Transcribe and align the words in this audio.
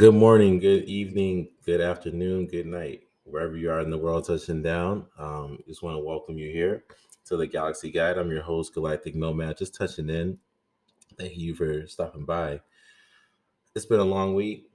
Good 0.00 0.14
morning, 0.14 0.60
good 0.60 0.84
evening, 0.84 1.48
good 1.66 1.82
afternoon, 1.82 2.46
good 2.46 2.64
night, 2.64 3.02
wherever 3.24 3.54
you 3.54 3.70
are 3.70 3.80
in 3.80 3.90
the 3.90 3.98
world 3.98 4.26
touching 4.26 4.62
down. 4.62 5.04
Um, 5.18 5.58
just 5.68 5.82
want 5.82 5.94
to 5.94 6.02
welcome 6.02 6.38
you 6.38 6.50
here 6.50 6.84
to 7.26 7.36
the 7.36 7.46
Galaxy 7.46 7.90
Guide. 7.90 8.16
I'm 8.16 8.30
your 8.30 8.40
host, 8.40 8.72
Galactic 8.72 9.14
Nomad, 9.14 9.58
just 9.58 9.74
touching 9.74 10.08
in. 10.08 10.38
Thank 11.18 11.36
you 11.36 11.54
for 11.54 11.86
stopping 11.86 12.24
by. 12.24 12.62
It's 13.74 13.84
been 13.84 14.00
a 14.00 14.04
long 14.04 14.34
week, 14.34 14.70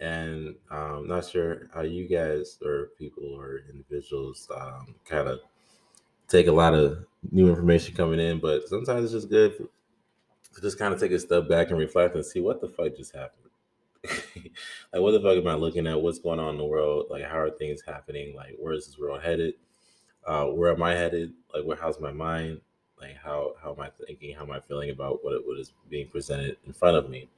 and 0.00 0.54
I'm 0.70 1.06
not 1.06 1.28
sure 1.28 1.68
how 1.74 1.82
you 1.82 2.08
guys 2.08 2.58
or 2.64 2.86
people 2.96 3.34
or 3.38 3.60
individuals 3.68 4.48
um, 4.56 4.94
kind 5.04 5.28
of 5.28 5.40
take 6.26 6.46
a 6.46 6.52
lot 6.52 6.72
of 6.72 7.04
new 7.30 7.50
information 7.50 7.94
coming 7.94 8.18
in, 8.18 8.40
but 8.40 8.66
sometimes 8.66 9.04
it's 9.04 9.12
just 9.12 9.28
good 9.28 9.58
to 9.58 10.60
just 10.62 10.78
kind 10.78 10.94
of 10.94 10.98
take 10.98 11.12
a 11.12 11.18
step 11.18 11.50
back 11.50 11.68
and 11.68 11.78
reflect 11.78 12.14
and 12.14 12.24
see 12.24 12.40
what 12.40 12.62
the 12.62 12.68
fuck 12.70 12.96
just 12.96 13.14
happened 13.14 13.49
like 14.08 15.02
what 15.02 15.12
the 15.12 15.20
fuck 15.20 15.36
am 15.36 15.48
I 15.48 15.54
looking 15.54 15.86
at? 15.86 16.00
What's 16.00 16.18
going 16.18 16.40
on 16.40 16.50
in 16.50 16.58
the 16.58 16.64
world? 16.64 17.06
Like 17.10 17.24
how 17.24 17.38
are 17.38 17.50
things 17.50 17.82
happening? 17.86 18.34
Like 18.34 18.56
where 18.58 18.72
is 18.72 18.86
this 18.86 18.98
world 18.98 19.22
headed? 19.22 19.54
Uh, 20.26 20.46
where 20.46 20.72
am 20.72 20.82
I 20.82 20.92
headed? 20.92 21.32
Like 21.54 21.64
where 21.64 21.76
how's 21.76 22.00
my 22.00 22.12
mind? 22.12 22.60
Like 22.98 23.16
how 23.16 23.54
how 23.62 23.72
am 23.72 23.80
I 23.80 23.90
thinking? 24.06 24.34
How 24.34 24.42
am 24.42 24.52
I 24.52 24.60
feeling 24.60 24.90
about 24.90 25.24
what 25.24 25.46
what 25.46 25.58
is 25.58 25.72
being 25.88 26.08
presented 26.08 26.56
in 26.66 26.72
front 26.72 26.96
of 26.96 27.10
me? 27.10 27.28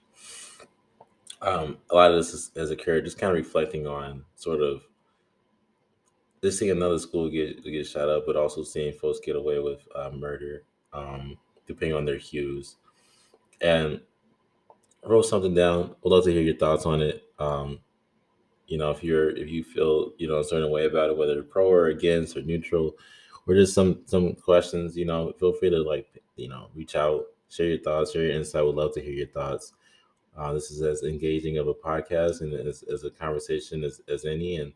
Um, 1.40 1.78
a 1.90 1.96
lot 1.96 2.12
of 2.12 2.16
this 2.16 2.32
is, 2.32 2.52
has 2.56 2.70
occurred 2.70 3.04
just 3.04 3.18
kind 3.18 3.32
of 3.32 3.36
reflecting 3.36 3.86
on 3.86 4.24
sort 4.36 4.62
of 4.62 4.82
just 6.42 6.58
seeing 6.58 6.70
another 6.70 6.98
school 6.98 7.28
get 7.28 7.64
get 7.64 7.86
shot 7.86 8.08
up, 8.08 8.24
but 8.26 8.36
also 8.36 8.62
seeing 8.62 8.92
folks 8.92 9.20
get 9.24 9.36
away 9.36 9.58
with 9.58 9.86
uh, 9.94 10.10
murder, 10.10 10.62
um, 10.92 11.36
depending 11.66 11.96
on 11.96 12.04
their 12.04 12.16
hues. 12.16 12.76
And 13.60 14.00
wrote 15.04 15.26
something 15.26 15.54
down. 15.54 15.94
Would 16.02 16.10
love 16.10 16.24
to 16.24 16.32
hear 16.32 16.42
your 16.42 16.56
thoughts 16.56 16.86
on 16.86 17.02
it. 17.02 17.24
Um, 17.38 17.80
you 18.66 18.78
know, 18.78 18.90
if 18.90 19.02
you're 19.02 19.30
if 19.30 19.48
you 19.48 19.64
feel 19.64 20.12
you 20.18 20.28
know 20.28 20.38
a 20.38 20.44
certain 20.44 20.70
way 20.70 20.86
about 20.86 21.10
it, 21.10 21.16
whether 21.16 21.42
pro 21.42 21.66
or 21.66 21.86
against 21.88 22.36
or 22.36 22.42
neutral, 22.42 22.96
or 23.46 23.54
just 23.54 23.74
some 23.74 24.00
some 24.06 24.34
questions, 24.34 24.96
you 24.96 25.04
know, 25.04 25.32
feel 25.38 25.52
free 25.52 25.70
to 25.70 25.82
like 25.82 26.22
you 26.36 26.48
know 26.48 26.68
reach 26.74 26.94
out, 26.96 27.24
share 27.50 27.66
your 27.66 27.80
thoughts, 27.80 28.12
share 28.12 28.24
your 28.24 28.36
insight. 28.36 28.64
Would 28.64 28.76
love 28.76 28.94
to 28.94 29.02
hear 29.02 29.12
your 29.12 29.28
thoughts. 29.28 29.74
Uh, 30.36 30.52
this 30.54 30.70
is 30.70 30.80
as 30.80 31.02
engaging 31.02 31.58
of 31.58 31.68
a 31.68 31.74
podcast 31.74 32.40
and 32.40 32.54
as, 32.54 32.82
as 32.84 33.04
a 33.04 33.10
conversation 33.10 33.84
as, 33.84 34.00
as 34.08 34.24
any, 34.24 34.56
and 34.56 34.72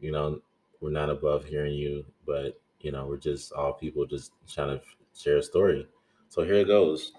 you 0.00 0.10
know, 0.10 0.40
we're 0.80 0.90
not 0.90 1.10
above 1.10 1.44
hearing 1.44 1.74
you, 1.74 2.06
but 2.26 2.58
you 2.80 2.92
know, 2.92 3.06
we're 3.06 3.18
just 3.18 3.52
all 3.52 3.74
people 3.74 4.06
just 4.06 4.32
trying 4.50 4.78
to 4.78 4.80
share 5.14 5.36
a 5.38 5.42
story. 5.42 5.86
So 6.30 6.42
here 6.42 6.54
it 6.54 6.68
goes 6.68 7.12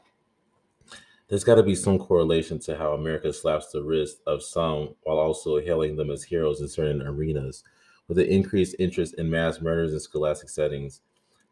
there's 1.29 1.43
got 1.43 1.55
to 1.55 1.63
be 1.63 1.75
some 1.75 1.99
correlation 1.99 2.57
to 2.59 2.75
how 2.75 2.93
America 2.93 3.31
slaps 3.31 3.71
the 3.71 3.83
wrist 3.83 4.19
of 4.25 4.43
some 4.43 4.95
while 5.03 5.19
also 5.19 5.61
hailing 5.61 5.95
them 5.95 6.09
as 6.09 6.23
heroes 6.23 6.59
in 6.59 6.67
certain 6.67 7.03
arenas, 7.03 7.63
with 8.07 8.17
the 8.17 8.27
increased 8.27 8.75
interest 8.79 9.13
in 9.19 9.29
mass 9.29 9.61
murders 9.61 9.93
in 9.93 9.99
scholastic 9.99 10.49
settings, 10.49 11.01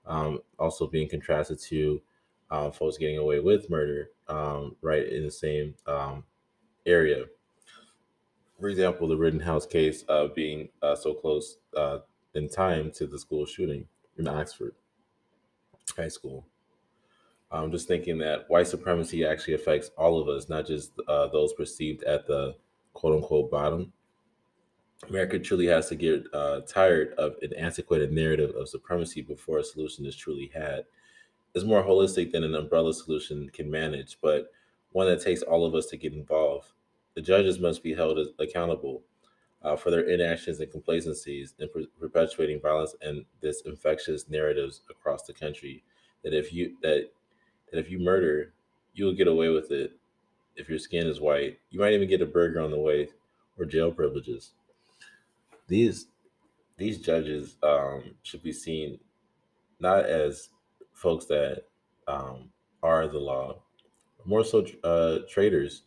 um, 0.08 0.40
also 0.58 0.88
being 0.88 1.08
contrasted 1.08 1.60
to 1.60 2.02
um, 2.50 2.72
folks 2.72 2.98
getting 2.98 3.20
away 3.20 3.40
with 3.40 3.70
murder 3.70 4.10
um, 4.28 4.76
right 4.82 5.08
in 5.08 5.24
the 5.24 5.32
same 5.32 5.76
um, 5.86 6.24
area. 6.88 7.26
For 8.60 8.70
example, 8.70 9.08
the 9.08 9.18
Rittenhouse 9.18 9.68
case 9.68 10.04
uh, 10.10 10.28
being 10.36 10.70
uh, 10.82 10.96
so 10.96 11.14
close 11.14 11.58
uh, 11.76 12.00
in 12.34 12.50
time 12.50 12.92
to 12.96 13.06
the 13.06 13.20
school 13.20 13.46
shooting 13.46 13.86
in 14.18 14.28
Oxford 14.28 14.74
High 15.96 16.08
School. 16.08 16.48
I'm 17.52 17.72
just 17.72 17.88
thinking 17.88 18.18
that 18.20 18.50
white 18.50 18.68
supremacy 18.68 19.26
actually 19.26 19.54
affects 19.54 19.92
all 19.98 20.20
of 20.20 20.28
us, 20.28 20.50
not 20.50 20.68
just 20.68 20.92
uh, 21.08 21.28
those 21.28 21.54
perceived 21.54 22.04
at 22.04 22.28
the 22.28 22.56
quote 22.94 23.16
unquote 23.16 23.50
bottom. 23.50 23.94
America 25.10 25.40
truly 25.40 25.68
has 25.68 25.88
to 25.90 25.96
get 25.96 26.26
uh, 26.34 26.62
tired 26.62 27.14
of 27.18 27.36
an 27.42 27.54
antiquated 27.54 28.12
narrative 28.12 28.56
of 28.56 28.68
supremacy 28.68 29.22
before 29.22 29.60
a 29.60 29.64
solution 29.64 30.06
is 30.06 30.16
truly 30.16 30.52
had. 30.54 30.84
It's 31.54 31.64
more 31.64 31.84
holistic 31.84 32.32
than 32.32 32.44
an 32.44 32.56
umbrella 32.56 32.94
solution 32.94 33.50
can 33.54 33.70
manage, 33.70 34.18
but 34.22 34.52
one 34.92 35.08
that 35.08 35.22
takes 35.22 35.44
all 35.44 35.66
of 35.66 35.76
us 35.76 35.86
to 35.88 35.98
get 35.98 36.14
involved. 36.14 36.68
The 37.14 37.22
judges 37.22 37.60
must 37.60 37.84
be 37.84 37.94
held 37.94 38.20
accountable 38.40 39.04
uh, 39.62 39.76
for 39.76 39.92
their 39.92 40.10
inactions 40.10 40.60
and 40.60 40.72
complacencies 40.72 41.54
in 41.60 41.70
per- 41.70 41.86
perpetuating 42.00 42.60
violence 42.60 42.96
and 43.02 43.26
this 43.42 43.62
infectious 43.62 44.30
narratives 44.30 44.82
across 44.90 45.24
the 45.24 45.34
country. 45.34 45.84
That 46.24 46.34
if 46.34 46.52
you 46.52 46.76
that 46.82 47.10
and 47.72 47.80
if 47.80 47.90
you 47.90 48.00
murder, 48.00 48.54
you'll 48.94 49.14
get 49.14 49.28
away 49.28 49.50
with 49.50 49.72
it. 49.72 49.98
If 50.56 50.70
your 50.70 50.80
skin 50.80 51.08
is 51.08 51.22
white, 51.22 51.60
you 51.70 51.80
might 51.80 51.94
even 51.94 52.10
get 52.10 52.22
a 52.22 52.26
burger 52.26 52.62
on 52.62 52.72
the 52.72 52.80
way 52.80 53.10
or 53.58 53.66
jail 53.66 53.92
privileges. 53.92 54.52
These 55.68 56.08
these 56.78 57.00
judges 57.00 57.56
um, 57.64 58.16
should 58.24 58.44
be 58.44 58.54
seen 58.54 59.00
not 59.80 60.06
as 60.06 60.50
folks 60.94 61.26
that 61.26 61.64
um, 62.08 62.50
are 62.82 63.08
the 63.08 63.20
law, 63.20 63.62
more 64.26 64.44
so 64.44 64.66
uh, 64.84 65.20
traitors, 65.30 65.84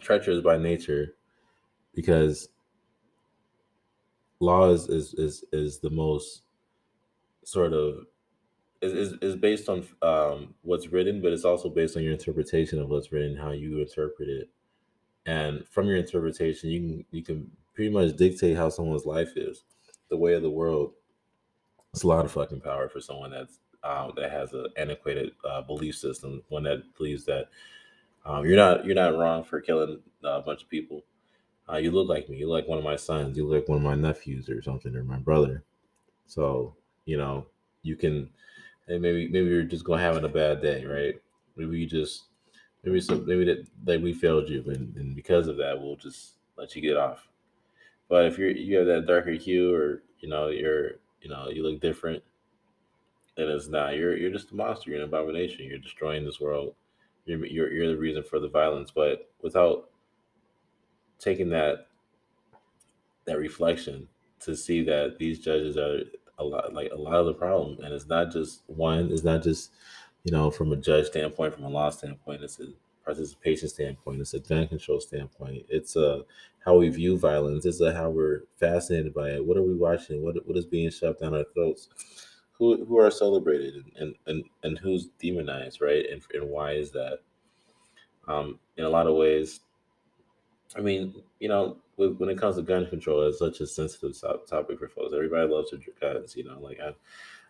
treacherous 0.00 0.42
by 0.42 0.56
nature, 0.56 1.14
because 1.94 2.48
law 4.40 4.70
is, 4.70 4.88
is 4.88 5.14
is 5.14 5.44
is 5.52 5.78
the 5.78 5.90
most 5.90 6.42
sort 7.44 7.72
of 7.72 8.06
is, 8.92 9.12
is, 9.22 9.36
based 9.36 9.68
on 9.68 9.86
um, 10.02 10.54
what's 10.62 10.88
written, 10.88 11.20
but 11.20 11.32
it's 11.32 11.44
also 11.44 11.68
based 11.68 11.96
on 11.96 12.02
your 12.02 12.12
interpretation 12.12 12.80
of 12.80 12.88
what's 12.88 13.12
written, 13.12 13.36
how 13.36 13.52
you 13.52 13.80
interpret 13.80 14.28
it, 14.28 14.50
and 15.26 15.66
from 15.68 15.86
your 15.86 15.96
interpretation, 15.96 16.70
you 16.70 16.80
can 16.80 17.04
you 17.10 17.22
can 17.22 17.50
pretty 17.74 17.90
much 17.90 18.16
dictate 18.16 18.56
how 18.56 18.68
someone's 18.68 19.06
life 19.06 19.36
is, 19.36 19.64
the 20.10 20.16
way 20.16 20.34
of 20.34 20.42
the 20.42 20.50
world. 20.50 20.92
It's 21.92 22.02
a 22.02 22.08
lot 22.08 22.24
of 22.24 22.32
fucking 22.32 22.60
power 22.60 22.88
for 22.88 23.00
someone 23.00 23.30
that's 23.30 23.60
um, 23.82 24.12
that 24.16 24.30
has 24.30 24.52
an 24.52 24.66
antiquated 24.76 25.32
uh, 25.48 25.62
belief 25.62 25.96
system, 25.96 26.42
one 26.48 26.64
that 26.64 26.82
believes 26.96 27.24
that 27.26 27.46
um, 28.24 28.44
you're 28.44 28.56
not 28.56 28.84
you're 28.84 28.94
not 28.94 29.16
wrong 29.16 29.44
for 29.44 29.60
killing 29.60 30.00
a 30.22 30.40
bunch 30.40 30.62
of 30.62 30.68
people. 30.68 31.04
Uh, 31.70 31.76
you 31.76 31.90
look 31.90 32.08
like 32.08 32.28
me. 32.28 32.38
You 32.38 32.48
look 32.48 32.62
like 32.62 32.68
one 32.68 32.78
of 32.78 32.84
my 32.84 32.96
sons. 32.96 33.36
You 33.36 33.46
look 33.46 33.60
like 33.60 33.68
one 33.68 33.78
of 33.78 33.84
my 33.84 33.94
nephews 33.94 34.48
or 34.48 34.62
something, 34.62 34.94
or 34.94 35.04
my 35.04 35.18
brother. 35.18 35.64
So 36.26 36.74
you 37.04 37.16
know 37.16 37.46
you 37.82 37.96
can 37.96 38.30
and 38.88 39.00
maybe 39.00 39.28
maybe 39.28 39.48
you're 39.48 39.62
just 39.62 39.84
gonna 39.84 40.02
having 40.02 40.24
a 40.24 40.28
bad 40.28 40.60
day, 40.60 40.84
right? 40.84 41.14
Maybe 41.56 41.78
you 41.78 41.86
just 41.86 42.24
maybe 42.82 43.00
some 43.00 43.26
maybe 43.26 43.44
that 43.44 43.66
like 43.86 44.02
we 44.02 44.12
failed 44.12 44.48
you, 44.48 44.62
and, 44.66 44.96
and 44.96 45.16
because 45.16 45.48
of 45.48 45.56
that, 45.58 45.80
we'll 45.80 45.96
just 45.96 46.34
let 46.56 46.74
you 46.74 46.82
get 46.82 46.96
off. 46.96 47.28
But 48.08 48.26
if 48.26 48.38
you're 48.38 48.50
you 48.50 48.76
have 48.76 48.86
that 48.86 49.06
darker 49.06 49.32
hue, 49.32 49.74
or 49.74 50.02
you 50.20 50.28
know 50.28 50.48
you're 50.48 50.92
you 51.20 51.30
know 51.30 51.48
you 51.48 51.62
look 51.62 51.80
different, 51.80 52.22
then 53.36 53.48
it's 53.48 53.68
not. 53.68 53.96
You're 53.96 54.16
you're 54.16 54.30
just 54.32 54.52
a 54.52 54.56
monster. 54.56 54.90
You're 54.90 55.00
an 55.00 55.06
abomination. 55.08 55.66
You're 55.66 55.78
destroying 55.78 56.24
this 56.24 56.40
world. 56.40 56.74
You're 57.24 57.44
you're, 57.46 57.72
you're 57.72 57.88
the 57.88 57.98
reason 57.98 58.22
for 58.22 58.38
the 58.38 58.48
violence. 58.48 58.90
But 58.90 59.30
without 59.42 59.90
taking 61.18 61.48
that 61.50 61.86
that 63.24 63.38
reflection 63.38 64.06
to 64.40 64.54
see 64.54 64.82
that 64.84 65.18
these 65.18 65.38
judges 65.38 65.78
are 65.78 66.00
a 66.38 66.44
lot 66.44 66.72
like 66.74 66.90
a 66.92 66.96
lot 66.96 67.14
of 67.14 67.26
the 67.26 67.34
problem 67.34 67.78
and 67.84 67.94
it's 67.94 68.06
not 68.06 68.32
just 68.32 68.62
one 68.66 69.10
it's 69.10 69.24
not 69.24 69.42
just 69.42 69.72
you 70.24 70.32
know 70.32 70.50
from 70.50 70.72
a 70.72 70.76
judge 70.76 71.06
standpoint 71.06 71.54
from 71.54 71.64
a 71.64 71.68
law 71.68 71.90
standpoint 71.90 72.42
it's 72.42 72.60
a 72.60 72.66
participation 73.04 73.68
standpoint 73.68 74.20
it's 74.20 74.34
a 74.34 74.40
gun 74.40 74.66
control 74.66 75.00
standpoint 75.00 75.64
it's 75.68 75.94
a 75.96 76.22
how 76.64 76.76
we 76.76 76.88
view 76.88 77.18
violence 77.18 77.66
it's 77.66 77.80
a 77.80 77.92
how 77.94 78.08
we're 78.08 78.42
fascinated 78.58 79.12
by 79.12 79.30
it 79.30 79.44
what 79.44 79.56
are 79.56 79.62
we 79.62 79.74
watching 79.74 80.22
what, 80.24 80.34
what 80.46 80.56
is 80.56 80.66
being 80.66 80.90
shoved 80.90 81.20
down 81.20 81.34
our 81.34 81.44
throats 81.54 81.88
who 82.52 82.84
who 82.84 82.98
are 82.98 83.10
celebrated 83.10 83.84
and 83.96 84.14
and 84.26 84.44
and 84.62 84.78
who's 84.78 85.06
demonized 85.20 85.80
right 85.80 86.06
and, 86.10 86.22
and 86.32 86.48
why 86.48 86.72
is 86.72 86.92
that? 86.92 87.20
Um 88.28 88.58
in 88.76 88.84
a 88.84 88.88
lot 88.88 89.06
of 89.06 89.16
ways 89.16 89.60
i 90.76 90.80
mean 90.80 91.14
you 91.40 91.48
know 91.48 91.76
when 91.96 92.28
it 92.28 92.38
comes 92.38 92.56
to 92.56 92.62
gun 92.62 92.86
control, 92.86 93.22
it's 93.26 93.38
such 93.38 93.60
a 93.60 93.66
sensitive 93.66 94.18
topic 94.48 94.78
for 94.78 94.88
folks. 94.88 95.14
Everybody 95.14 95.48
loves 95.48 95.70
their 95.70 95.80
guns, 96.00 96.36
you 96.36 96.44
know. 96.44 96.58
Like 96.60 96.80
I've 96.80 96.96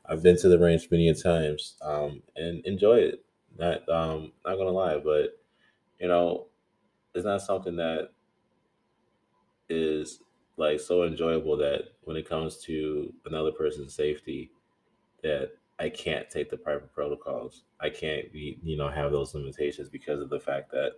I've 0.07 0.23
been 0.23 0.37
to 0.39 0.49
the 0.49 0.59
range 0.59 0.89
many 0.91 1.09
a 1.09 1.15
times 1.15 1.77
um, 1.83 2.23
and 2.37 2.65
enjoy 2.67 2.99
it. 2.99 3.25
Not 3.59 3.89
um, 3.89 4.33
not 4.45 4.57
gonna 4.57 4.71
lie, 4.71 4.99
but 4.99 5.39
you 5.99 6.09
know, 6.09 6.47
it's 7.15 7.25
not 7.25 7.43
something 7.43 7.77
that 7.77 8.11
is 9.69 10.21
like 10.57 10.79
so 10.79 11.05
enjoyable 11.05 11.57
that 11.57 11.85
when 12.03 12.17
it 12.17 12.29
comes 12.29 12.59
to 12.65 13.13
another 13.27 13.53
person's 13.53 13.95
safety, 13.95 14.51
that 15.23 15.53
I 15.79 15.89
can't 15.89 16.29
take 16.31 16.51
the 16.51 16.57
proper 16.57 16.87
protocols. 16.95 17.65
I 17.81 17.91
can't 17.91 18.33
be, 18.33 18.59
you 18.63 18.77
know, 18.77 18.89
have 18.89 19.11
those 19.11 19.35
limitations 19.35 19.89
because 19.89 20.21
of 20.21 20.29
the 20.29 20.39
fact 20.39 20.71
that 20.73 20.93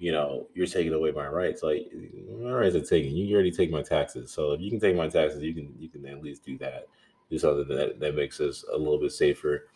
you 0.00 0.12
know, 0.12 0.48
you're 0.54 0.66
taking 0.66 0.94
away 0.94 1.12
my 1.12 1.28
rights. 1.28 1.62
Like 1.62 1.92
my 2.40 2.50
rights 2.50 2.74
are 2.74 2.80
taken. 2.80 3.14
You 3.14 3.34
already 3.34 3.52
take 3.52 3.70
my 3.70 3.82
taxes. 3.82 4.32
So 4.32 4.52
if 4.52 4.60
you 4.62 4.70
can 4.70 4.80
take 4.80 4.96
my 4.96 5.08
taxes, 5.08 5.42
you 5.42 5.52
can 5.52 5.74
you 5.78 5.90
can 5.90 6.06
at 6.06 6.22
least 6.22 6.42
do 6.42 6.56
that. 6.58 6.88
Do 7.30 7.38
something 7.38 7.68
that, 7.76 8.00
that 8.00 8.16
makes 8.16 8.40
us 8.40 8.64
a 8.72 8.76
little 8.76 8.98
bit 8.98 9.12
safer. 9.12 9.68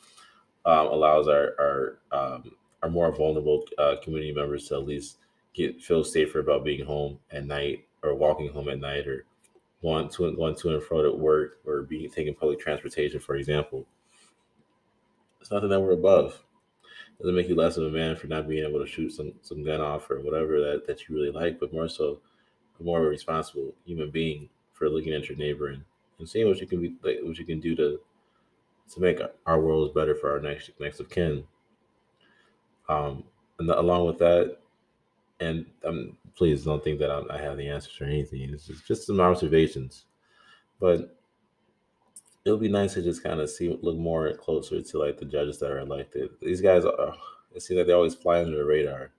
Um, 0.65 0.87
allows 0.87 1.29
our 1.29 1.55
our 1.61 1.99
um, 2.11 2.53
our 2.83 2.89
more 2.89 3.15
vulnerable 3.15 3.65
uh, 3.77 3.97
community 4.03 4.33
members 4.33 4.67
to 4.69 4.77
at 4.77 4.87
least 4.87 5.19
get 5.53 5.83
feel 5.83 6.03
safer 6.03 6.39
about 6.41 6.65
being 6.65 6.87
home 6.87 7.19
at 7.31 7.45
night 7.45 7.87
or 8.03 8.15
walking 8.15 8.51
home 8.51 8.71
at 8.71 8.81
night 8.81 9.07
or 9.07 9.27
going 9.83 10.09
to 10.09 10.35
going 10.35 10.55
to 10.57 10.71
and 10.71 10.83
fro 10.83 11.03
to 11.03 11.13
work 11.13 11.59
or 11.67 11.83
being 11.83 12.09
taking 12.09 12.35
public 12.35 12.59
transportation, 12.59 13.21
for 13.21 13.37
example. 13.37 13.87
It's 15.43 15.51
nothing 15.51 15.69
that 15.69 15.81
we're 15.81 15.93
above. 15.93 16.43
It 17.25 17.29
doesn't 17.29 17.37
make 17.37 17.49
you 17.49 17.55
less 17.55 17.79
of 17.79 17.87
a 17.87 17.91
man 17.91 18.17
for 18.17 18.27
not 18.27 18.47
being 18.47 18.67
able 18.69 18.81
to 18.81 18.87
shoot 18.87 19.09
some 19.09 19.33
some 19.41 19.65
gun 19.65 19.81
off 19.81 20.11
or 20.11 20.21
whatever 20.21 20.61
that, 20.61 20.87
that 20.87 21.09
you 21.09 21.15
really 21.15 21.31
like, 21.31 21.59
but 21.59 21.73
more 21.73 21.89
so 21.89 22.21
more 22.81 23.01
of 23.01 23.07
a 23.07 23.09
responsible 23.09 23.73
human 23.87 24.11
being 24.11 24.47
for 24.75 24.91
looking 24.91 25.15
at 25.15 25.27
your 25.27 25.39
neighbor 25.39 25.69
and, 25.69 25.83
and 26.19 26.29
seeing 26.29 26.47
what 26.47 26.61
you 26.61 26.67
can 26.67 26.83
be 26.83 26.95
like 27.03 27.21
what 27.23 27.39
you 27.39 27.47
can 27.47 27.61
do 27.61 27.75
to 27.77 27.99
to 28.93 29.01
make 29.01 29.21
our 29.47 29.59
worlds 29.59 29.95
better 29.95 30.15
for 30.15 30.33
our 30.33 30.39
next 30.39 30.71
next 30.79 31.01
of 31.01 31.09
kin. 31.09 31.45
Um, 32.91 33.25
and 33.59 33.71
along 33.71 34.05
with 34.05 34.19
that, 34.19 34.59
and 35.41 35.65
um, 35.83 36.19
please 36.37 36.63
don't 36.63 36.85
think 36.85 36.99
that 36.99 37.11
I'm, 37.11 37.31
i 37.31 37.39
have 37.39 37.57
the 37.57 37.71
answers 37.71 37.99
or 38.03 38.05
anything. 38.05 38.51
It's 38.53 38.67
just, 38.67 38.87
just 38.87 39.07
some 39.07 39.21
observations, 39.21 40.05
but 40.79 41.17
it'll 42.45 42.59
be 42.59 42.69
nice 42.69 42.95
to 42.95 43.03
just 43.03 43.23
kind 43.23 43.41
of 43.41 43.49
see 43.49 43.77
look 43.83 43.97
more 43.97 44.33
closer 44.35 44.81
to 44.83 44.99
like 44.99 45.19
the 45.19 45.25
judges 45.25 45.59
that 45.59 45.71
are 45.71 45.81
elected. 45.81 46.31
These 46.43 46.61
guys 46.61 46.85
are 46.85 47.15
it 47.55 47.63
seems 47.63 47.79
like 47.79 47.87
they 47.87 47.93
always 47.93 48.15
fly 48.15 48.41
under 48.41 48.59
the 48.59 48.65
radar. 48.65 49.11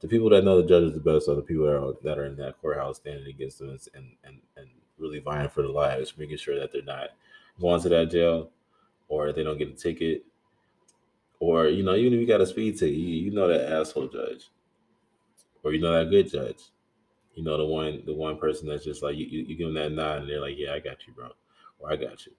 The 0.00 0.08
people 0.08 0.30
that 0.30 0.44
know 0.44 0.60
the 0.60 0.68
judges 0.68 0.92
the 0.92 1.00
best 1.00 1.28
are 1.28 1.34
the 1.34 1.42
people 1.42 1.66
that 1.66 1.76
are 1.76 1.92
that 2.02 2.18
are 2.18 2.26
in 2.26 2.36
that 2.36 2.60
courthouse 2.60 2.96
standing 2.96 3.26
against 3.26 3.58
them 3.58 3.76
and 3.94 4.12
and 4.24 4.38
and 4.56 4.68
really 4.98 5.18
vying 5.18 5.48
for 5.48 5.62
their 5.62 5.70
lives, 5.70 6.14
making 6.16 6.36
sure 6.36 6.58
that 6.58 6.72
they're 6.72 6.82
not 6.82 7.10
going 7.60 7.82
to 7.82 7.88
that 7.88 8.10
jail 8.10 8.50
or 9.08 9.32
they 9.32 9.42
don't 9.42 9.58
get 9.58 9.68
a 9.68 9.72
ticket. 9.72 10.24
Or, 11.40 11.66
you 11.66 11.82
know, 11.82 11.94
even 11.94 12.14
if 12.14 12.20
you 12.20 12.26
got 12.26 12.40
a 12.40 12.46
speed 12.46 12.78
ticket, 12.78 12.94
you, 12.94 13.24
you 13.24 13.30
know 13.30 13.48
that 13.48 13.70
asshole 13.70 14.08
judge 14.08 14.50
or 15.62 15.72
you 15.72 15.80
know 15.80 15.92
that 15.92 16.10
good 16.10 16.30
judge. 16.30 16.70
You 17.34 17.42
know 17.42 17.58
the 17.58 17.66
one 17.66 18.02
the 18.06 18.14
one 18.14 18.38
person 18.38 18.68
that's 18.68 18.84
just 18.84 19.02
like 19.02 19.16
you, 19.16 19.26
you, 19.26 19.42
you 19.42 19.56
give 19.56 19.66
them 19.66 19.74
that 19.74 19.92
nod 19.92 20.20
and 20.20 20.30
they're 20.30 20.40
like, 20.40 20.54
yeah, 20.56 20.72
I 20.72 20.78
got 20.78 21.06
you, 21.06 21.12
bro, 21.12 21.30
or 21.80 21.92
I 21.92 21.96
got 21.96 22.24
you. 22.24 22.32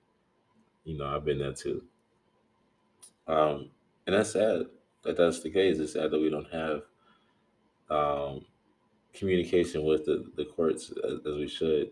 You 0.86 0.98
know, 0.98 1.08
I've 1.08 1.26
been 1.26 1.40
there 1.40 1.54
too. 1.54 1.84
Um, 3.28 3.70
and 4.08 4.16
that's 4.16 4.32
sad 4.32 4.68
that 5.06 5.18
that's 5.18 5.42
the 5.42 5.50
case. 5.50 5.80
It's 5.80 5.94
sad 5.94 6.12
that 6.12 6.20
we 6.20 6.30
don't 6.30 6.52
have 6.52 6.82
um, 7.90 8.46
communication 9.14 9.84
with 9.84 10.06
the, 10.06 10.26
the 10.36 10.46
courts 10.46 10.92
as, 11.04 11.20
as, 11.26 11.38
we 11.38 11.48
should. 11.48 11.92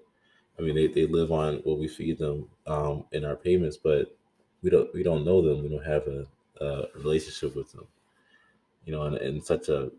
I 0.59 0.61
mean, 0.61 0.75
they, 0.75 0.87
they 0.87 1.05
live 1.05 1.31
on 1.31 1.57
what 1.63 1.79
we 1.79 1.87
feed 1.87 2.17
them 2.17 2.49
um, 2.67 3.05
in 3.11 3.23
our 3.23 3.35
payments, 3.35 3.77
but 3.77 4.15
we 4.61 4.69
don't 4.69 4.93
we 4.93 5.03
don't 5.03 5.25
know 5.25 5.41
them. 5.41 5.63
We 5.63 5.69
don't 5.69 5.85
have 5.85 6.07
a, 6.07 6.25
a 6.63 6.85
relationship 6.95 7.55
with 7.55 7.71
them. 7.71 7.87
You 8.85 8.93
know, 8.93 9.05
in, 9.05 9.17
in 9.17 9.41
such 9.41 9.69
a 9.69 9.91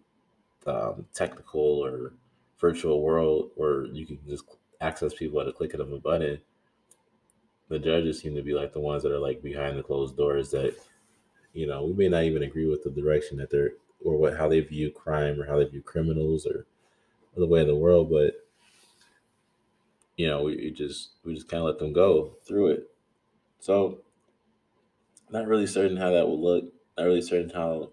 um, 0.66 1.06
technical 1.14 1.60
or 1.60 2.12
virtual 2.60 3.02
world 3.02 3.50
where 3.56 3.86
you 3.86 4.06
can 4.06 4.18
just 4.28 4.44
access 4.80 5.14
people 5.14 5.40
at 5.40 5.48
a 5.48 5.52
click 5.52 5.74
of 5.74 5.92
a 5.92 5.98
button, 5.98 6.40
the 7.68 7.78
judges 7.78 8.18
seem 8.18 8.34
to 8.34 8.42
be 8.42 8.52
like 8.52 8.72
the 8.72 8.80
ones 8.80 9.02
that 9.02 9.12
are 9.12 9.18
like 9.18 9.42
behind 9.42 9.78
the 9.78 9.82
closed 9.82 10.16
doors 10.16 10.50
that, 10.50 10.76
you 11.52 11.66
know, 11.66 11.84
we 11.84 11.92
may 11.92 12.08
not 12.08 12.24
even 12.24 12.42
agree 12.42 12.68
with 12.68 12.82
the 12.84 12.90
direction 12.90 13.38
that 13.38 13.50
they're 13.50 13.72
or 14.04 14.18
what 14.18 14.36
how 14.36 14.48
they 14.48 14.60
view 14.60 14.90
crime 14.90 15.40
or 15.40 15.46
how 15.46 15.58
they 15.58 15.64
view 15.64 15.80
criminals 15.80 16.46
or, 16.46 16.66
or 17.34 17.40
the 17.40 17.46
way 17.46 17.60
of 17.60 17.66
the 17.66 17.74
world, 17.74 18.10
but 18.10 18.46
you 20.16 20.28
know, 20.28 20.42
we, 20.42 20.56
we 20.56 20.70
just 20.70 21.10
we 21.24 21.34
just 21.34 21.48
kind 21.48 21.60
of 21.60 21.66
let 21.66 21.78
them 21.78 21.92
go 21.92 22.36
through 22.46 22.68
it. 22.68 22.90
So, 23.58 23.98
not 25.30 25.46
really 25.46 25.66
certain 25.66 25.96
how 25.96 26.10
that 26.10 26.26
will 26.28 26.40
look. 26.40 26.64
Not 26.96 27.06
really 27.06 27.22
certain 27.22 27.50
how 27.50 27.90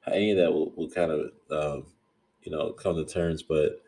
how 0.00 0.12
any 0.12 0.30
of 0.30 0.38
that 0.38 0.52
will, 0.52 0.72
will 0.76 0.88
kind 0.88 1.10
of 1.10 1.30
um, 1.50 1.86
you 2.42 2.52
know 2.52 2.72
come 2.72 2.96
to 2.96 3.04
terms 3.04 3.42
but 3.42 3.82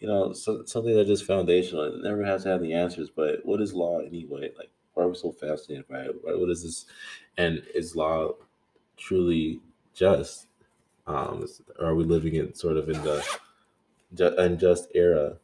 you 0.00 0.08
know 0.08 0.32
so, 0.32 0.64
something 0.64 0.94
that 0.94 1.08
is 1.10 1.22
foundational 1.22 1.84
it 1.84 2.02
never 2.02 2.24
has 2.24 2.42
to 2.44 2.48
have 2.48 2.62
the 2.62 2.72
answers 2.74 3.10
but 3.10 3.44
what 3.44 3.60
is 3.60 3.74
law 3.74 4.00
anyway? 4.00 4.50
Like 4.58 4.70
why 4.94 5.04
are 5.04 5.08
we 5.08 5.14
so 5.14 5.32
fascinated 5.32 5.88
by 5.88 6.00
it? 6.02 6.16
What 6.22 6.50
is 6.50 6.62
this 6.64 6.86
and 7.38 7.62
is 7.74 7.96
law 7.96 8.32
truly 8.96 9.60
just? 9.94 10.48
Um 11.06 11.46
are 11.80 11.94
we 11.94 12.04
living 12.04 12.34
in 12.36 12.54
sort 12.54 12.76
of 12.76 12.88
in 12.88 13.02
the 13.02 13.24
unjust 14.38 14.88
era 14.94 15.36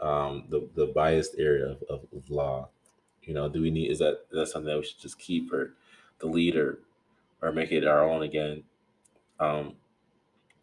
um 0.00 0.44
the 0.50 0.68
the 0.74 0.86
biased 0.88 1.36
area 1.38 1.66
of, 1.66 1.82
of, 1.90 2.00
of 2.16 2.30
law? 2.30 2.68
You 3.22 3.34
know 3.34 3.48
do 3.48 3.62
we 3.62 3.70
need 3.70 3.90
is 3.90 3.98
that 4.00 4.26
is 4.30 4.38
that 4.38 4.48
something 4.48 4.70
that 4.70 4.78
we 4.78 4.84
should 4.84 5.00
just 5.00 5.18
keep 5.18 5.52
or 5.52 5.74
the 6.20 6.26
leader 6.26 6.80
or 7.42 7.52
make 7.52 7.72
it 7.72 7.86
our 7.86 8.04
own 8.08 8.22
again? 8.22 8.64
Um, 9.40 9.76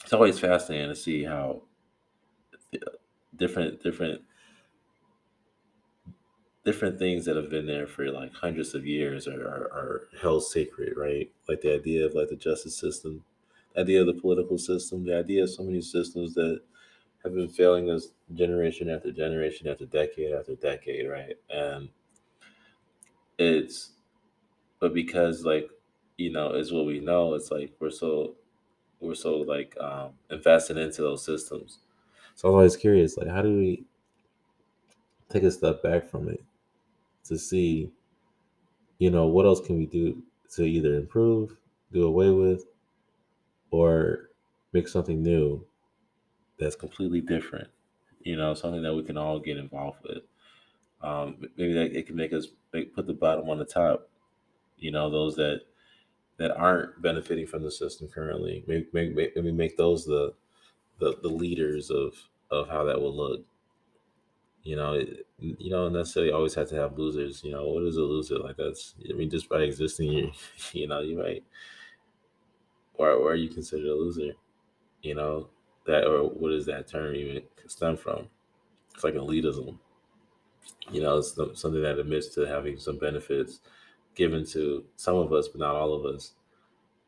it's 0.03 0.13
always 0.13 0.39
fascinating 0.39 0.89
to 0.89 0.95
see 0.95 1.23
how 1.23 1.63
different 3.37 3.81
different 3.83 4.21
different 6.65 6.97
things 6.97 7.25
that 7.25 7.35
have 7.35 7.49
been 7.49 7.67
there 7.67 7.85
for 7.85 8.11
like 8.11 8.33
hundreds 8.33 8.73
of 8.73 8.87
years 8.87 9.27
are, 9.27 9.47
are, 9.47 9.69
are, 9.71 10.07
held 10.19 10.43
sacred, 10.43 10.97
right? 10.97 11.31
Like 11.47 11.61
the 11.61 11.75
idea 11.75 12.03
of 12.03 12.15
like 12.15 12.29
the 12.29 12.35
justice 12.35 12.75
system, 12.75 13.23
the 13.75 13.81
idea 13.81 14.01
of 14.01 14.07
the 14.07 14.19
political 14.19 14.57
system, 14.57 15.05
the 15.05 15.15
idea 15.15 15.43
of 15.43 15.51
so 15.51 15.61
many 15.61 15.79
systems 15.81 16.33
that 16.33 16.61
have 17.23 17.35
been 17.35 17.49
failing 17.49 17.91
us 17.91 18.09
generation 18.33 18.89
after 18.89 19.11
generation 19.11 19.67
after 19.67 19.85
decade 19.85 20.33
after 20.33 20.55
decade, 20.55 21.07
right? 21.07 21.35
And 21.51 21.89
it's 23.37 23.91
but 24.79 24.93
because 24.93 25.45
like 25.45 25.69
you 26.17 26.31
know, 26.31 26.53
it's 26.53 26.71
what 26.71 26.85
we 26.85 26.99
know, 26.99 27.33
it's 27.33 27.51
like 27.51 27.73
we're 27.79 27.91
so 27.91 28.35
we're 28.99 29.15
so 29.15 29.37
like 29.37 29.75
um, 29.79 30.11
invested 30.29 30.77
into 30.77 31.01
those 31.01 31.23
systems. 31.23 31.79
So 32.35 32.49
I 32.49 32.51
was 32.51 32.55
always 32.55 32.77
curious, 32.77 33.17
like, 33.17 33.29
how 33.29 33.41
do 33.41 33.57
we 33.57 33.85
take 35.29 35.43
a 35.43 35.51
step 35.51 35.81
back 35.81 36.09
from 36.09 36.29
it 36.29 36.43
to 37.25 37.37
see, 37.37 37.91
you 38.99 39.09
know, 39.09 39.27
what 39.27 39.45
else 39.45 39.61
can 39.61 39.77
we 39.77 39.85
do 39.85 40.21
to 40.55 40.63
either 40.63 40.95
improve, 40.95 41.57
do 41.91 42.03
away 42.05 42.29
with, 42.29 42.65
or 43.71 44.29
make 44.73 44.87
something 44.87 45.23
new 45.23 45.65
that's 46.59 46.75
completely 46.75 47.21
different. 47.21 47.69
You 48.21 48.35
know, 48.35 48.53
something 48.53 48.81
that 48.83 48.93
we 48.93 49.03
can 49.03 49.17
all 49.17 49.39
get 49.39 49.57
involved 49.57 49.99
with. 50.03 50.23
Um, 51.01 51.37
maybe 51.57 51.73
that 51.73 51.97
it 51.97 52.07
can 52.07 52.15
make 52.15 52.33
us 52.33 52.47
make, 52.73 52.93
put 52.95 53.07
the 53.07 53.13
bottom 53.13 53.49
on 53.49 53.59
the 53.59 53.65
top. 53.65 54.09
You 54.77 54.91
know, 54.91 55.09
those 55.09 55.35
that 55.35 55.61
that 56.37 56.51
aren't 56.51 57.01
benefiting 57.01 57.47
from 57.47 57.63
the 57.63 57.71
system 57.71 58.09
currently. 58.09 58.63
Maybe, 58.67 58.87
maybe, 58.91 59.31
maybe 59.35 59.51
make 59.51 59.77
those 59.77 60.05
the, 60.05 60.33
the 60.99 61.17
the 61.21 61.29
leaders 61.29 61.89
of 61.91 62.29
of 62.51 62.69
how 62.69 62.83
that 62.85 63.01
will 63.01 63.15
look. 63.15 63.45
You 64.63 64.75
know, 64.75 64.93
it, 64.95 65.27
you 65.37 65.69
don't 65.69 65.93
necessarily 65.93 66.31
always 66.31 66.55
have 66.55 66.69
to 66.69 66.75
have 66.75 66.97
losers. 66.97 67.43
You 67.43 67.51
know, 67.51 67.67
what 67.67 67.83
is 67.83 67.97
a 67.97 68.01
loser? 68.01 68.39
Like 68.39 68.57
that's 68.57 68.95
I 69.09 69.13
mean, 69.13 69.29
just 69.29 69.47
by 69.49 69.61
existing, 69.61 70.11
you 70.11 70.31
you 70.73 70.87
know, 70.87 71.01
you 71.01 71.17
might 71.17 71.43
or 72.95 73.11
or 73.11 73.31
are 73.31 73.35
you 73.35 73.49
considered 73.49 73.87
a 73.87 73.95
loser? 73.95 74.33
You 75.01 75.15
know 75.15 75.49
that 75.85 76.05
or 76.05 76.23
what 76.29 76.49
does 76.49 76.65
that 76.67 76.87
term 76.87 77.15
even 77.15 77.43
stem 77.67 77.97
from? 77.97 78.29
It's 78.95 79.03
like 79.03 79.15
elitism. 79.15 79.79
You 80.91 81.01
know, 81.01 81.17
it's 81.17 81.35
something 81.35 81.81
that 81.81 81.99
admits 81.99 82.29
to 82.35 82.41
having 82.47 82.77
some 82.79 82.97
benefits 82.97 83.59
given 84.15 84.45
to 84.47 84.85
some 84.95 85.15
of 85.17 85.33
us, 85.33 85.47
but 85.47 85.59
not 85.59 85.75
all 85.75 85.93
of 85.93 86.05
us. 86.05 86.33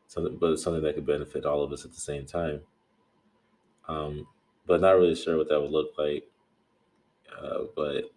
Something, 0.08 0.38
but 0.38 0.52
it's 0.52 0.62
something 0.62 0.82
that 0.82 0.94
could 0.96 1.06
benefit 1.06 1.46
all 1.46 1.62
of 1.64 1.72
us 1.72 1.84
at 1.84 1.92
the 1.92 2.00
same 2.00 2.26
time. 2.26 2.62
Um, 3.88 4.26
but 4.66 4.80
not 4.80 4.98
really 4.98 5.14
sure 5.14 5.36
what 5.38 5.48
that 5.48 5.60
would 5.60 5.70
look 5.70 5.92
like. 5.98 6.24
Uh, 7.40 7.64
but 7.74 8.10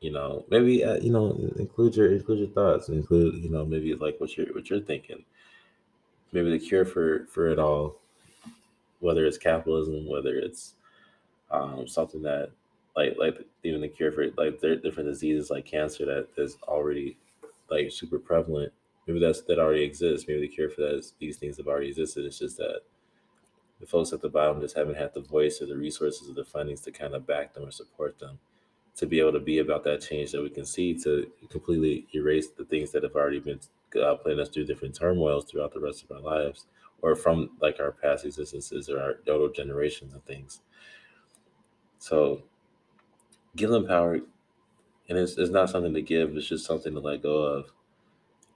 you 0.00 0.10
know, 0.10 0.44
maybe 0.50 0.84
uh, 0.84 0.98
you 0.98 1.12
know, 1.12 1.30
include 1.56 1.96
your 1.96 2.12
include 2.12 2.40
your 2.40 2.48
thoughts, 2.48 2.88
include 2.88 3.36
you 3.36 3.50
know, 3.50 3.64
maybe 3.64 3.94
like 3.94 4.20
what 4.20 4.36
you're 4.36 4.52
what 4.52 4.68
you're 4.68 4.80
thinking. 4.80 5.24
Maybe 6.32 6.50
the 6.50 6.58
cure 6.58 6.84
for 6.84 7.26
for 7.26 7.48
it 7.48 7.58
all, 7.58 8.00
whether 9.00 9.24
it's 9.26 9.38
capitalism, 9.38 10.08
whether 10.08 10.36
it's 10.36 10.74
um, 11.50 11.86
something 11.86 12.22
that 12.22 12.50
like 12.96 13.16
like 13.18 13.46
even 13.62 13.80
the 13.80 13.88
cure 13.88 14.10
for 14.10 14.26
like 14.36 14.60
there 14.60 14.76
different 14.76 15.08
diseases 15.08 15.50
like 15.50 15.64
cancer 15.64 16.04
that 16.04 16.28
is 16.36 16.56
already 16.64 17.16
like 17.70 17.90
super 17.92 18.18
prevalent. 18.18 18.72
Maybe 19.06 19.20
that's 19.20 19.42
that 19.42 19.58
already 19.58 19.82
exists. 19.82 20.26
Maybe 20.26 20.40
the 20.40 20.48
cure 20.48 20.70
for 20.70 20.82
that 20.82 20.96
is 20.96 21.14
these 21.18 21.36
things 21.36 21.58
have 21.58 21.68
already 21.68 21.88
existed. 21.88 22.24
It's 22.24 22.38
just 22.38 22.56
that 22.58 22.80
the 23.82 23.86
folks 23.88 24.14
at 24.14 24.22
the 24.22 24.30
bottom 24.30 24.62
just 24.62 24.76
haven't 24.76 24.96
had 24.96 25.12
the 25.12 25.20
voice 25.20 25.60
or 25.60 25.66
the 25.66 25.76
resources 25.76 26.30
or 26.30 26.34
the 26.34 26.44
fundings 26.44 26.84
to 26.84 26.92
kind 26.92 27.16
of 27.16 27.26
back 27.26 27.52
them 27.52 27.64
or 27.66 27.72
support 27.72 28.18
them 28.20 28.38
to 28.96 29.06
be 29.06 29.20
able 29.20 29.32
to 29.32 29.40
be 29.40 29.58
about 29.58 29.84
that 29.84 30.00
change 30.00 30.32
that 30.32 30.42
we 30.42 30.50
can 30.50 30.64
see 30.66 30.94
to 30.94 31.30
completely 31.50 32.06
erase 32.14 32.50
the 32.50 32.64
things 32.64 32.92
that 32.92 33.02
have 33.02 33.16
already 33.16 33.40
been 33.40 33.60
uh, 34.02 34.14
putting 34.16 34.40
us 34.40 34.50
through 34.50 34.66
different 34.66 34.94
turmoils 34.94 35.46
throughout 35.50 35.74
the 35.74 35.80
rest 35.80 36.04
of 36.04 36.12
our 36.12 36.20
lives 36.20 36.66
or 37.02 37.16
from 37.16 37.50
like 37.60 37.80
our 37.80 37.92
past 37.92 38.24
existences 38.24 38.88
or 38.88 39.00
our 39.00 39.16
older 39.28 39.52
generations 39.52 40.14
and 40.14 40.24
things. 40.26 40.62
So 41.98 42.42
give 43.56 43.70
them 43.70 43.86
power, 43.86 44.14
and 45.08 45.18
it's, 45.18 45.38
it's 45.38 45.50
not 45.50 45.70
something 45.70 45.94
to 45.94 46.02
give; 46.02 46.36
it's 46.36 46.48
just 46.48 46.66
something 46.66 46.94
to 46.94 47.00
let 47.00 47.22
go 47.22 47.42
of, 47.42 47.72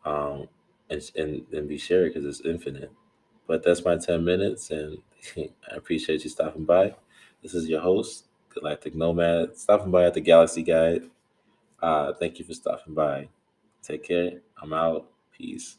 um, 0.05 0.49
and 0.91 1.03
and, 1.17 1.47
and 1.53 1.69
be 1.69 1.79
shared 1.79 2.15
because 2.15 2.27
it's 2.27 2.47
infinite. 2.47 2.93
But 3.47 3.63
that's 3.65 3.85
my 3.85 3.97
ten 3.99 4.25
minutes, 4.25 4.71
and 4.71 4.99
I 5.37 5.77
appreciate 5.77 6.25
you 6.25 6.31
stopping 6.31 6.65
by. 6.65 6.95
This 7.43 7.55
is 7.55 7.69
your 7.69 7.81
host, 7.81 8.27
Galactic 8.51 8.95
Nomad, 8.95 9.57
stopping 9.57 9.91
by 9.91 10.05
at 10.05 10.15
the 10.15 10.21
Galaxy 10.21 10.63
Guide. 10.63 11.11
Uh, 11.81 12.13
thank 12.15 12.39
you 12.39 12.45
for 12.45 12.55
stopping 12.55 12.95
by. 12.95 13.29
Take 13.83 14.05
care. 14.05 14.41
I'm 14.61 14.73
out. 14.73 15.07
Peace. 15.33 15.79